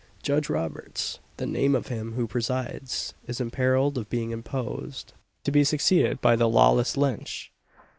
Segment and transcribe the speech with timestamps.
[0.23, 5.51] Judge Roberts the name of him who presides is in peril of being deposed; to
[5.51, 7.51] be succeeded by the lawless Lynch!